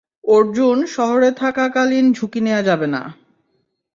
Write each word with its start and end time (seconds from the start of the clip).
অর্জুন 0.29 0.77
শহরে 0.87 1.29
থাকা 1.31 1.65
কালিন 1.69 2.05
ঝুঁকি 2.13 2.41
নেয়া 2.41 2.61
যাবে 2.61 2.87
না। 2.87 3.01